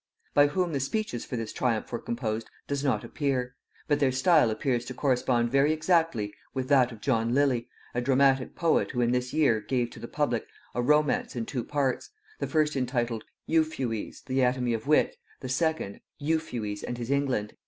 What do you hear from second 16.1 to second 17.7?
"Euphues and his England."